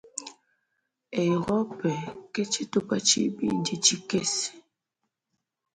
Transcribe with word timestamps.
Europe 1.27 1.89
ke 2.33 2.41
tshitupa 2.51 2.95
tshibidi 3.07 3.73
tshikese. 3.83 4.43